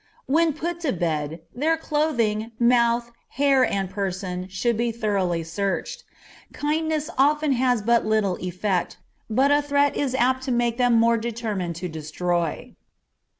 [0.25, 6.05] When put to bed their clothing, mouth, hair, and person should be thoroughly searched.
[6.53, 8.97] Kindness often has but little effect,
[9.29, 12.73] but a threat is apt to make them more determined to destroy.